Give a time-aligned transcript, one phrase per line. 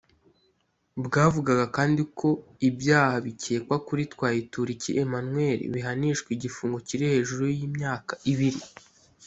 [1.05, 2.29] Bwavugaga kandi ko
[2.69, 8.61] ibyaha bikekwa kuri Twayituriki Emmanuel bihanishwa igifungo kiri hejuru y’imyaka ibiri